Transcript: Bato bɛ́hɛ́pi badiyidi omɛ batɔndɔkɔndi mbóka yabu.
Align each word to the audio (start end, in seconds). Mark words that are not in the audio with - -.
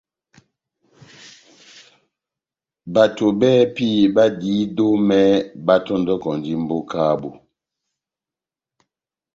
Bato 2.93 3.25
bɛ́hɛ́pi 3.39 3.87
badiyidi 4.15 4.83
omɛ 4.93 5.19
batɔndɔkɔndi 5.65 6.51
mbóka 6.63 6.97
yabu. 7.09 7.29